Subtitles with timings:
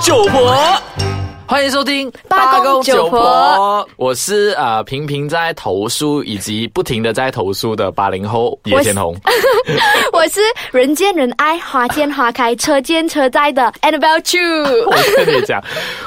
[0.00, 1.13] 救我。
[1.46, 9.14] 欢迎收听八公九婆我是啊、呃频频在投诉以及不停的在投诉的八零后野天红。
[10.12, 10.40] 我是
[10.72, 14.38] 人见人爱、花见花开、车见车载的 Annabelle Chu。
[14.86, 15.62] 我跟你讲，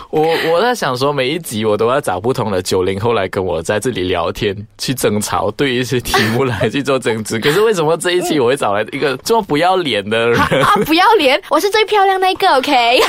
[0.10, 7.40] 我我在想说，每一集我都要找不同的九零后来跟我在这里聊天，去争吵，对一些题目来去做争执。
[7.40, 10.40] 可是为什么这一期我会找来一个这么不要脸的人？
[10.64, 11.40] 啊，不要脸！
[11.50, 13.00] 我是最漂亮那一个，OK？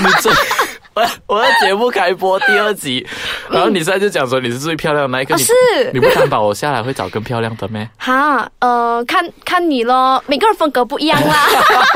[0.99, 3.07] 我我的节目开播第二集，
[3.51, 5.53] 然后你现在就讲说你是最漂亮的那一个，是
[5.95, 7.89] 你不担保我下来会找更漂亮的咩？
[7.97, 11.47] 哈，呃，看看你咯，每个人风格不一样啦。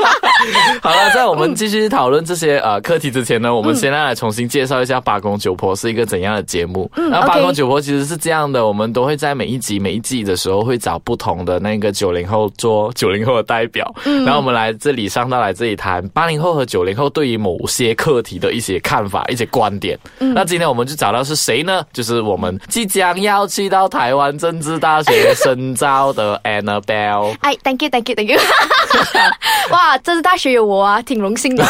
[0.80, 6.88] 好了，在我们继续讨论这些呃课题之前呢，我们先来重新介绍一下八公九婆是一个怎样的节目。
[6.94, 19.98] 然后八公九婆其实是这样的，我们都会在每一集每一季的时候会找不同的那个九零后做九零后的代表，然后我们来这里上到来这里谈八零后和九零后对于某些课题的一些看法、一些观点。
[20.18, 21.84] 那今天我们就找到是谁呢？
[21.92, 27.36] 就是我们即将要去到台湾政治大学深造的 Annabelle。
[27.42, 28.38] 哎，thank you，thank you，thank you。
[29.70, 31.64] 哇，政治大学有我啊，挺荣幸的。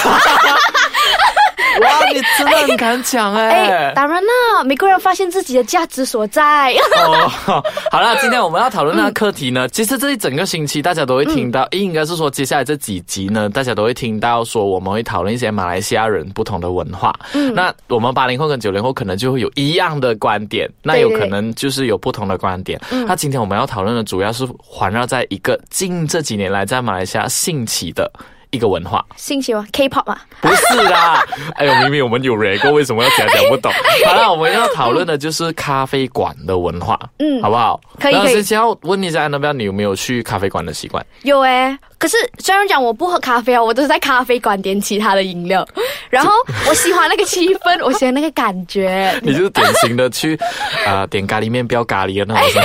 [2.73, 6.73] 哇，你真的很敢讲 哎、哎，当然啦，每个人发现自己的价值所在。
[7.05, 17.13] 哦，好了，今天我们要讨论那个课题呢，其实这一整个星期大家都会听到，诶应该是说接下来这几集呢，大家都会听到说我们会讨论一些马来西亚人不同的文化。
[17.35, 22.81] 嗯，那我们八零后跟九零后可能就会有一样的观点，那有可能就是有不同的观点。
[23.07, 28.11] 那今天我们要讨论的主要是环绕在一个近这几年来在马来西亚兴起的。
[28.53, 30.23] 一个文化兴起吗？K-pop 啊？
[30.41, 31.25] 不是啦，
[31.57, 33.73] 哎呦，明明我们有 r 过，为什么要讲讲不懂？
[34.07, 37.81] 好了，我们要讨论的就是咖啡馆的文化，嗯，好不好？
[37.99, 41.05] 可以可以先先要问一下安娜贝，你有没有去咖啡馆的习惯？
[41.23, 45.67] 有诶、可是虽然讲我不喝咖啡啊，我都是在咖啡馆点其他的饮料。
[46.11, 46.31] 然后
[46.69, 49.19] 我喜欢那个气氛，我喜欢那个感觉。
[49.23, 50.39] 你就是典型的去
[50.87, 52.63] 啊、点咖喱面不要咖喱的那种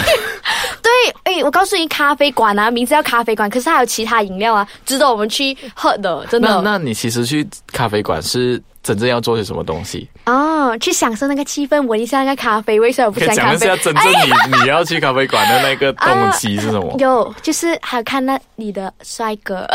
[1.24, 6.50] 哎，我告诉你，咖啡馆啊，名字叫咖啡馆，可是还有其他饮料啊，值得我们去喝的，真的。
[6.50, 10.07] 那那你其实去咖啡馆是真正要做些什么东西？
[10.25, 13.75] 哦，去享受那个气氛，闻一下那个咖啡味，虽然我不想讲一下。
[13.77, 16.95] 真正你、你要去咖啡馆的那个动机是什么？
[16.99, 19.65] 有，就是还有看那你的帅哥，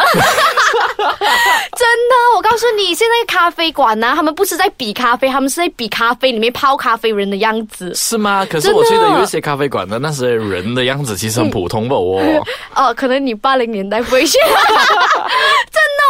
[0.98, 7.94] 真的，我告诉你，现在咖啡馆呢、他们不是在比咖啡，他们是在比咖啡里面泡咖啡人的样子。
[7.94, 8.46] 是吗？
[8.50, 12.20] 可是我觉得有一些咖啡馆的那些人的样子其实很普通吧哦。
[12.74, 14.38] 哦，可能你八零年代不会去，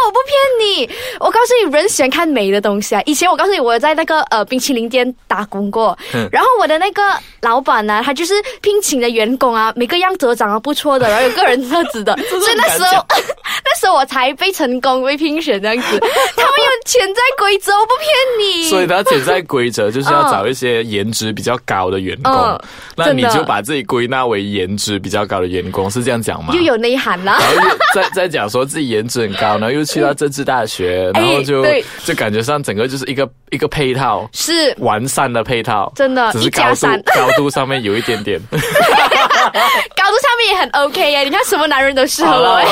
[0.05, 0.89] 我不骗你。
[1.19, 3.01] 我告诉你，人喜欢看美的东西啊。
[3.05, 7.01] 以前我告诉你，我在那个呃冰淇淋店打工过，嗯然后我的那个
[7.41, 13.05] 老板呢，他就是聘请的员工啊，每个样子都长得不错的，然后有个人特质的， 所以那时候
[13.65, 15.99] 那时候我才被成功被聘选这样子。
[16.35, 18.07] 他们有潜在规则，我不骗
[18.39, 18.69] 你。
[18.69, 22.59] 所以他潜在规则就是要找一些颜值比较高的员工，嗯
[22.95, 26.53] 那你就把自己归纳为颜值比较高的员工，是这样讲吗？
[26.53, 27.37] 又有内涵啦。
[27.39, 31.65] 然后又再再讲说自己颜值很高，然后又去到政治大学， 然后就、
[32.05, 38.39] 就感觉上整个就是一个一个配套是完善的配套，真的只是高度 高度上面有一点点。
[38.51, 42.67] 高度上面也很 OK 耶，你看什么男人都适合我耶。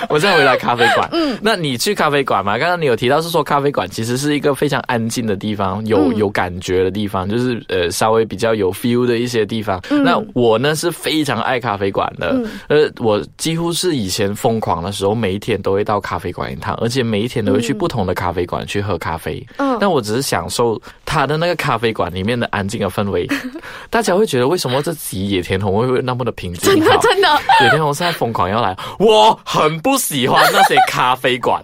[0.08, 1.08] 我再回来咖啡馆。
[1.12, 2.58] 嗯，那你去咖啡馆嘛？
[2.58, 9.80] 刚刚你有提到是说咖啡馆其实是一个非常安静的地方，有、有感觉的地方，就是呃稍微比较有 feel 的一些地方。
[9.88, 19.44] 那我呢是非常爱咖啡馆的，呃，我几乎是以前疯狂的时候，每一天都会到咖啡馆一趟，而且每一天都会去不同的咖啡馆去喝咖啡。
[19.58, 23.26] 嗯但我只是享受它的那个咖啡馆里面的安静的氛围。
[23.88, 26.74] 大家会觉得为什么这集野田红会那么的平静？
[26.74, 27.28] 真的真的，
[27.62, 31.62] 野田红现在疯狂要来，我很不喜欢那些咖啡馆，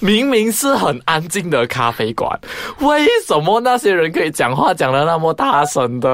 [0.00, 2.38] 明明是很安静的咖啡馆，
[2.80, 6.08] 为什么那些人可以讲话讲的那么大声的？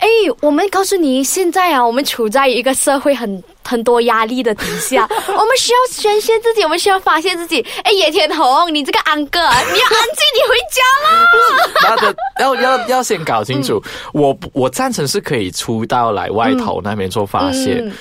[0.00, 0.08] 哎，
[0.40, 7.64] 我们告诉你，现在啊，我们处在一个社会很很多压力的底下， 我们需要宣泄自己，我们需要发泄自己。
[7.82, 11.96] 哎，野田红，你这个安哥，啊你要安静，你回家啦。
[11.96, 13.82] 那的要要要先搞清楚，
[14.12, 17.80] 我我赞成是可以出到来外头那边做发泄。
[17.84, 17.92] 嗯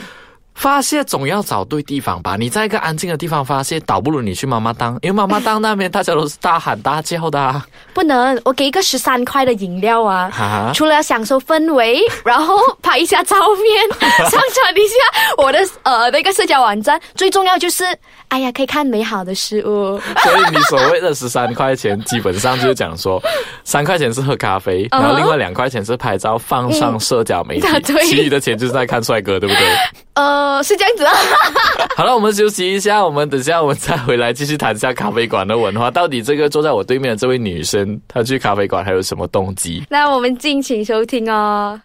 [0.55, 7.63] 发泄总要找对地方吧，你在一个安静的地方发泄，倒不如你去妈妈当，因为妈妈当那边大家都是大喊大叫的、啊。
[7.93, 10.29] 不能，我给一个十三块的饮料啊。
[10.33, 13.35] 哈除了享受氛围，然后拍一下照
[13.99, 17.83] 片，上传一下我的呃那个社交网站，最重要就是，
[18.29, 19.99] 哎呀，可以看美好的事物。
[20.23, 23.21] 所以你所谓的十三块钱，基本上就是讲说，
[23.65, 27.67] 三块钱是喝咖啡，然后另外两块钱是拍照放上社交媒体
[28.05, 29.65] 其余的钱就是在看帅哥，对不对？
[30.15, 31.13] 呃，是这样子啊。
[31.95, 35.91] 好了，我们休息一下，我们等下我们再回来继续谈一下咖啡馆的文化。
[35.91, 39.83] 到底这个坐在我对面的这位女生，她去咖啡馆还有什么动机？
[39.89, 41.79] 那我们敬请收听哦。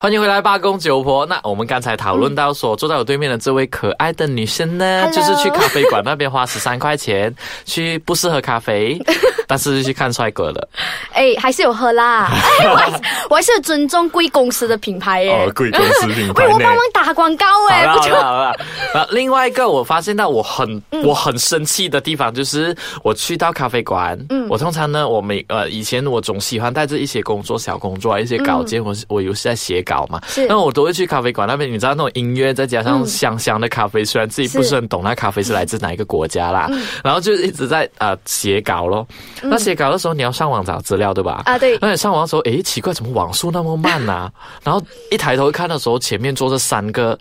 [0.00, 1.26] 欢迎回来，八公九婆。
[1.26, 7.34] 那我们刚才讨论到说，坐在我对面的这位可爱的女生呢，就是去咖啡馆那边花十三块钱
[7.64, 8.96] 去不适合咖啡，
[9.48, 10.68] 但是去看帅哥了。
[11.14, 12.30] 哎，还是有喝啦。
[12.60, 15.32] 哎，我还我还是尊重贵公司的品牌耶。
[15.32, 16.46] 哦，贵公司品牌。
[16.46, 17.84] 为，我帮忙打广告哎。
[17.84, 18.54] 好了好了。
[18.94, 22.72] 啊，另外一个我发现到我很我很生气的地方，就是
[23.02, 29.84] 我去到咖啡馆，嗯，我通常呢，我每呃以前我总喜欢带着一些工作小工作，一些稿件，我我有时在写。
[29.88, 36.68] 搞嘛，那我都会去咖啡馆那边，你知道那种音乐，再加上香香的咖啡，虽然自己不是很懂那咖啡是来自哪一个国家啦，
[37.02, 39.06] 然后就一直在啊写稿咯。
[39.42, 41.42] 那写稿的时候你要上网找资料对吧？
[41.46, 41.78] 啊对。
[41.80, 44.30] 那你上网的时候，诶，奇怪，怎么网速那么慢啊？
[44.62, 47.18] 然后一抬头看的时候，前面坐着三个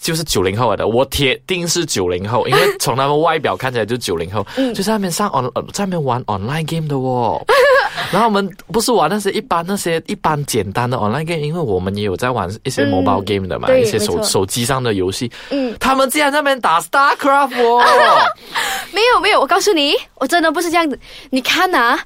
[0.00, 7.44] 就是九零后来的，我铁定是九零后，因为从他们外表看起来就九零后，就在那边上 on 在那边玩 online game 的哦。
[8.12, 15.30] 然后我们不是玩那些一般那些一般简单的 online game，因为我们也有在玩一些 mobile game 的嘛，一些手手机上的游戏。
[15.50, 17.82] 嗯，他们竟然在那边打 Starcraft 哦！
[18.92, 20.98] 没有没有，我告诉你，我真的不是这样子。
[21.30, 21.98] 你看呐，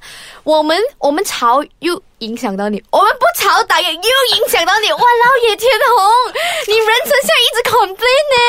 [0.43, 2.01] 我们我们吵又。
[2.19, 4.89] 影响到你，我们不吵打也又影响到你。
[4.89, 6.33] 哇，老野天红，
[6.65, 8.39] 你人生像一直 complain 呢。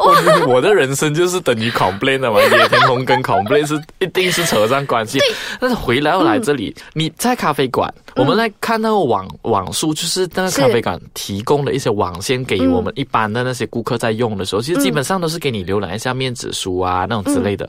[0.00, 5.18] 我我的人生就是等于 complain 的嘛，野天红跟 complain 是一定是扯上关系。
[5.60, 17.68] 但是回来要来这里，你在咖啡馆，我们来看那个网网速，就是那个咖啡馆提供的一些网线给我们一般的那些顾客在用的时候，其实基本上都是给你浏览一下面子书啊那种之类的。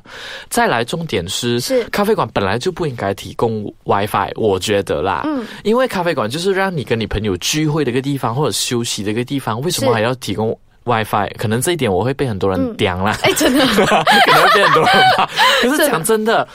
[0.49, 5.25] 再来，重点是，是咖啡馆本来就不应该提供 WiFi，我觉得啦。
[5.63, 10.57] 因为咖啡馆就是让你跟你朋友聚会的一个地方，或者休息的一个地方，为什么还要提供
[10.91, 11.29] WiFi？
[11.37, 13.17] 可能这一点我会被很多人刁啦。
[13.23, 15.25] 哎，真的， 可能会被很多人骂。
[15.61, 16.45] 可是讲真的，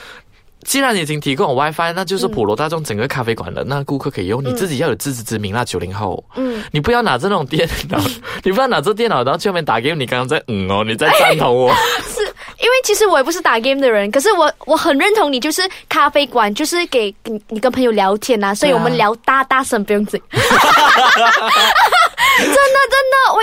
[0.65, 5.65] 既然已经提供 WiFi，那就是普罗大众整个咖啡馆的那顾客可以用，你自己要有自知之明啦。
[5.65, 7.97] 九零后，嗯，你不要拿这种电脑，
[8.43, 11.73] 你不要拿这电脑，然后去外面打给你刚刚在嗯哦，你在赞同我。
[12.13, 12.21] 是。
[12.59, 20.19] 因为其实我也不是打 game 的人，可是我我很认同你，就是咖啡馆就是给你你跟朋友聊天呐，所以我们聊大大声不用嘴。
[20.31, 20.41] 真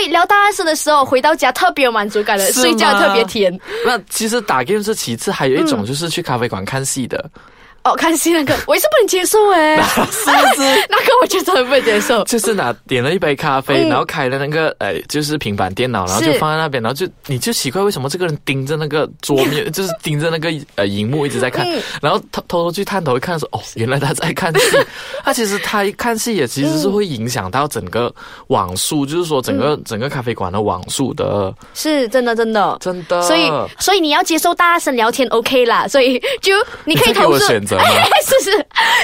[0.08, 3.58] 聊大事的时候回到家特别有满足感的，睡觉特别甜。
[3.84, 7.30] 那其实打 game 是其次，还有一种就是去咖啡馆看戏的。
[7.84, 10.62] 哦，看戏那个我也是不能接受哎， 是不是？
[10.88, 12.24] 那个我觉得很不能接受。
[12.24, 21.66] 就是拿点了一杯咖啡，然后开了那个呃，就是平板电脑，然后就放在那边，然后就你就奇怪为什么这个人盯着那个桌面， 就是盯着那个呃荧幕一直在看，
[22.00, 24.78] 然后偷偷偷去探头一看说哦，原来他在看戏。
[25.22, 28.10] 他其实他看戏也其实是会影响到整个
[28.46, 31.54] 网速，就是说整个整个咖啡馆的网速的。
[31.74, 33.20] 是真的，真的，真的。
[33.22, 36.54] 所以所以你要接受大声聊天 OK 啦，所以就
[36.86, 37.44] 你可以投诉。
[37.78, 38.50] 是是，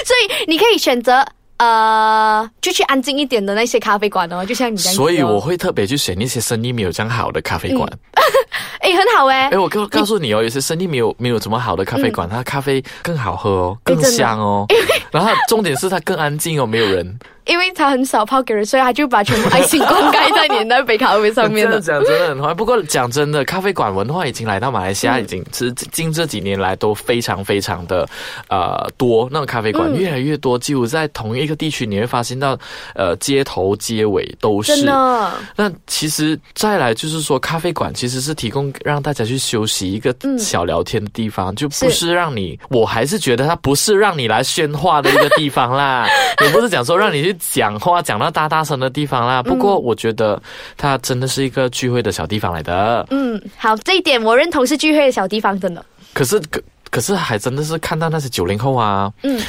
[0.05, 1.25] 所以你可以选择
[1.57, 4.95] 呃，就去安静一点的那些咖啡馆哦，就像你这样。
[4.95, 7.87] 所以我会特别去选一些生意没有这样好的咖啡馆。
[8.79, 9.47] 哎，很好哎！
[9.49, 14.65] 哎，我告告诉你哦，有些生意没有没有这么好的咖啡馆，它咖啡更好喝哦，更香哦。
[15.11, 17.19] 然后重点是它更安静哦，没有人。
[17.45, 21.79] 因为他很少泡给人，所以他就把全部爱心灌溉在你那杯咖啡上面了。
[21.81, 28.07] 讲真的很坏，不过讲真的，咖啡馆文化已经来到马来西亚，已经是近这几年来都非常非常的
[28.47, 29.27] 呃多。
[29.31, 32.57] 那种咖啡馆越来越多，几乎在同一个地区，你会发现到
[32.93, 34.75] 呃街头街尾都是。
[34.75, 35.33] 真的。
[35.55, 42.57] 那其实再来就是说，咖啡馆其实是提供让大家去休息一个小聊天的地方，就不是让你。
[42.69, 46.07] 我还是觉得它不是让你来喧哗的一个地方啦，
[46.43, 47.31] 也不是讲说让你去。
[47.53, 50.41] 讲话讲到大大声的地方啦，不过我觉得
[50.77, 53.05] 它真的是一个聚会的小地方来的。
[53.09, 55.83] 嗯，好，这一点我认同是聚会的小地方，真的。
[56.13, 59.41] 可是可可是还真的是看到那些九零后啊，嗯，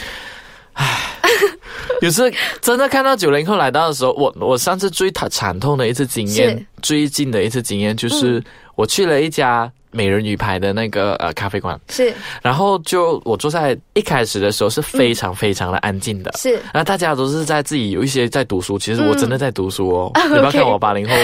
[0.72, 0.98] 唉，
[2.00, 8.42] 有时真的看到九零后来到的时候，我我上次最惨惨痛的一次经验，最近的一次经验就是
[8.74, 9.70] 我去了一家。
[9.92, 11.78] 美人鱼牌的那个呃咖啡馆。
[11.88, 21.14] 是，然后就我坐在一开始的时候是非常非常的安静的，是，然后大家都是在自己有一些在读书，其实我真的在读书哦， 你不要看我八零后，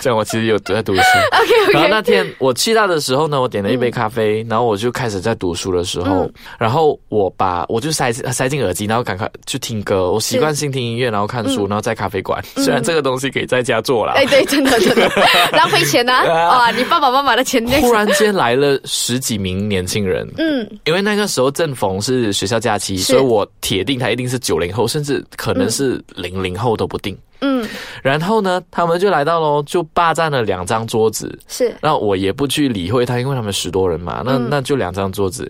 [0.00, 1.00] 这样我其实有在读书。
[1.32, 15.08] OK，然后那天我去到的时候呢，我点了一杯咖啡，然后我就开始在读书的时候，然后我把我就塞塞进耳机，然后赶快去听歌，我习惯性听音乐，然后看书，然后在咖啡馆，虽然这个东西可以在家做了，哎对，真的真的。
[15.52, 18.07] 浪费钱呐，哇，你爸爸妈妈的钱，突然。
[18.14, 27.16] 间来了十几名年轻人，嗯，因为那个时候正逢是学校假期，所以我铁定他一定是九零后，甚至可能是零零后都不定。
[27.40, 27.64] 嗯，
[28.02, 31.38] 然后呢，他们就来到喽，就霸占了两张桌子。
[31.46, 31.72] 是。
[31.80, 34.48] 那我也不去理会他，因为他们十多人嘛，那、嗯。
[34.50, 35.48] 那就两张桌子。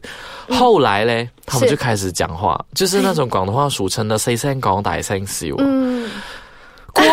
[0.51, 6.11] 后来嘞，他们就开始讲话，就是那种 广东话俗称的“细声讲，大声笑”，嗯，过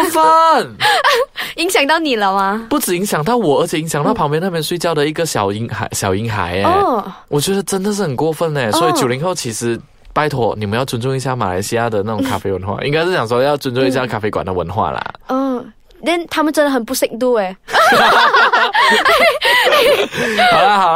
[0.10, 0.76] 分。
[1.58, 2.66] 影响到你了吗？
[2.70, 9.80] 不止影响到我，而且影响到旁边那边睡觉的一个小婴孩，小婴孩哎、哦，我觉得真的是很过分哎、所以哦九零后其实。
[10.14, 15.04] 拜托，你们要尊重一下马来西亚的那种咖啡文化，应该是想说要尊重一下咖啡馆的文化啦。
[15.28, 15.74] 嗯，
[16.06, 17.54] 但他们真的很不适度哎。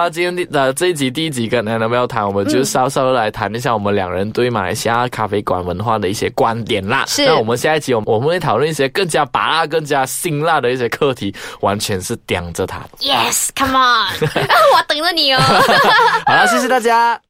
[0.09, 7.03] 今天的呃这一集第一集跟 a n n 谈，我们就稍稍来谈一下我们两人对马来西亚咖啡馆文化的一些观点啦。
[7.07, 12.81] 是那我们下一集我们我们会讨论一些更加拔辣、更加辛辣的一些课题，完全是盯着他。
[12.99, 14.07] Yes，come on，
[14.75, 15.39] 我等着你哦。
[16.25, 17.28] 好了，谢谢大家。